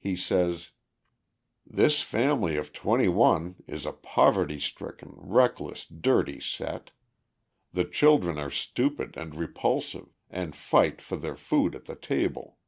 [0.00, 0.72] He says:
[1.64, 6.90] This family of twenty one is a poverty stricken, reckless, dirty set.
[7.72, 12.58] The children are stupid and repulsive, and fight for their food at the table.